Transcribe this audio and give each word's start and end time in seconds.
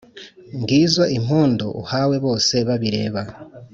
ngizo 0.59 1.03
i 1.17 1.19
mpundu 1.23 1.67
uhawe 1.81 2.15
bose 2.25 2.55
babireba 2.67 3.21